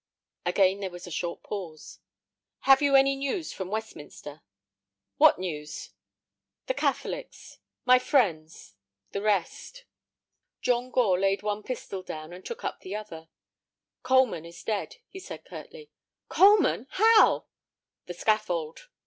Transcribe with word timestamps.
Again 0.47 0.79
there 0.79 0.89
was 0.89 1.05
a 1.05 1.11
short 1.11 1.43
pause. 1.43 1.99
"Have 2.61 2.81
you 2.81 2.95
any 2.95 3.15
news 3.15 3.53
from 3.53 3.69
Westminster?" 3.69 4.41
"What 5.17 5.37
news?" 5.37 5.91
"The 6.65 6.73
Catholics, 6.73 7.59
my 7.85 7.99
friends—the 7.99 9.21
rest." 9.21 9.85
John 10.59 10.89
Gore 10.89 11.19
laid 11.19 11.43
one 11.43 11.61
pistol 11.61 12.01
down 12.01 12.33
and 12.33 12.43
took 12.43 12.63
up 12.63 12.79
the 12.79 12.95
other. 12.95 13.29
"Coleman 14.01 14.43
is 14.43 14.63
dead," 14.63 14.95
he 15.07 15.19
said, 15.19 15.45
curtly. 15.45 15.91
"Coleman! 16.29 16.87
How?" 16.89 17.45
"The 18.07 18.15
scaffold." 18.15 18.87